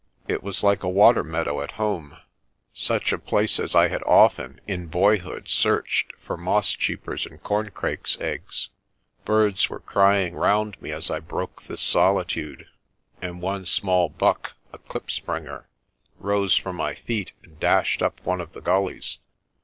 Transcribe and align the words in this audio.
It 0.27 0.41
was 0.41 0.63
like 0.63 0.81
a 0.81 0.89
water 0.89 1.23
meadow 1.23 1.61
at 1.61 1.73
home, 1.73 2.17
such 2.73 3.13
a 3.13 3.19
place 3.19 3.59
as 3.59 3.75
I 3.75 3.87
had 3.89 4.01
often 4.07 4.59
in 4.65 4.87
boyhood 4.87 5.47
searched 5.47 6.11
for 6.19 6.35
moss 6.35 6.71
cheepers' 6.71 7.27
and 7.27 7.39
corncrakes' 7.43 8.17
eggs. 8.19 8.69
Birds 9.25 9.69
were 9.69 9.79
crying 9.79 10.33
round 10.33 10.81
me 10.81 10.91
as 10.91 11.11
I 11.11 11.19
broke 11.19 11.65
this 11.65 11.81
solitude, 11.81 12.65
and 13.21 13.43
one 13.43 13.63
small 13.67 14.09
buck 14.09 14.53
a 14.73 14.79
klipspringer 14.79 15.65
rose 16.17 16.57
from 16.57 16.77
my 16.77 16.95
feet 16.95 17.33
and 17.43 17.59
dashed 17.59 18.01
up 18.01 18.19
one 18.25 18.41
of 18.41 18.53
the 18.53 18.61
gullies. 18.61 19.19